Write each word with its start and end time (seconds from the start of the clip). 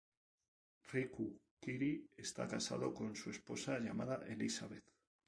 Riku 0.93 1.27
Kiri 1.59 1.99
esta 2.17 2.47
casado 2.47 2.91
con 2.91 3.15
su 3.15 3.29
esposa 3.29 3.77
llamada 3.79 4.25
Elisabeth. 4.25 4.85